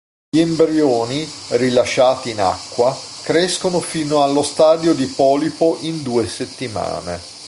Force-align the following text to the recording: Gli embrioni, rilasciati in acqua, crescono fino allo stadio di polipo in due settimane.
Gli 0.35 0.39
embrioni, 0.41 1.29
rilasciati 1.49 2.31
in 2.31 2.39
acqua, 2.41 2.97
crescono 3.21 3.79
fino 3.79 4.23
allo 4.23 4.41
stadio 4.41 4.95
di 4.95 5.05
polipo 5.05 5.77
in 5.81 6.01
due 6.01 6.27
settimane. 6.27 7.19